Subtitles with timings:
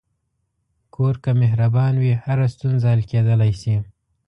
[0.95, 3.75] کور که مهربان وي، هره ستونزه حل کېدلی شي.